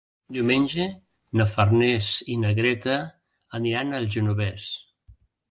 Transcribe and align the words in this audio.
Diumenge 0.35 0.85
na 1.41 1.45
Farners 1.51 2.07
i 2.37 2.39
na 2.45 2.55
Greta 2.61 2.97
aniran 3.61 3.95
al 4.01 4.09
Genovés. 4.19 4.67